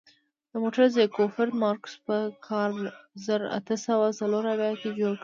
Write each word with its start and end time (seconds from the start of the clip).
دا 0.49 0.55
موټر 0.63 0.81
زیکفرد 0.95 1.51
مارکوس 1.63 1.93
په 2.05 2.15
کال 2.47 2.73
زر 3.25 3.41
اته 3.57 3.75
سوه 3.85 4.07
څلور 4.19 4.43
اویا 4.53 4.71
کې 4.81 4.89
جوړ 4.99 5.13
کړ. 5.17 5.19